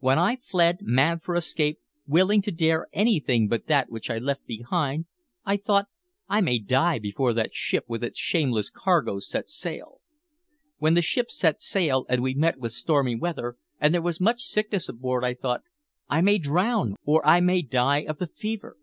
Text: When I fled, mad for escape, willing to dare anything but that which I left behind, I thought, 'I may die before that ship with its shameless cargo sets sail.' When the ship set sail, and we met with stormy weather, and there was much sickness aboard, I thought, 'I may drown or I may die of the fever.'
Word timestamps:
When 0.00 0.18
I 0.18 0.36
fled, 0.36 0.80
mad 0.82 1.22
for 1.22 1.34
escape, 1.34 1.78
willing 2.06 2.42
to 2.42 2.50
dare 2.52 2.88
anything 2.92 3.48
but 3.48 3.68
that 3.68 3.88
which 3.90 4.10
I 4.10 4.18
left 4.18 4.44
behind, 4.46 5.06
I 5.46 5.56
thought, 5.56 5.86
'I 6.28 6.42
may 6.42 6.58
die 6.58 6.98
before 6.98 7.32
that 7.32 7.54
ship 7.54 7.86
with 7.88 8.04
its 8.04 8.18
shameless 8.18 8.68
cargo 8.68 9.18
sets 9.18 9.56
sail.' 9.56 10.02
When 10.76 10.92
the 10.92 11.00
ship 11.00 11.30
set 11.30 11.62
sail, 11.62 12.04
and 12.10 12.22
we 12.22 12.34
met 12.34 12.58
with 12.58 12.72
stormy 12.72 13.14
weather, 13.16 13.56
and 13.80 13.94
there 13.94 14.02
was 14.02 14.20
much 14.20 14.42
sickness 14.42 14.90
aboard, 14.90 15.24
I 15.24 15.32
thought, 15.32 15.62
'I 16.10 16.20
may 16.20 16.36
drown 16.36 16.96
or 17.06 17.24
I 17.26 17.40
may 17.40 17.62
die 17.62 18.00
of 18.02 18.18
the 18.18 18.26
fever.' 18.26 18.76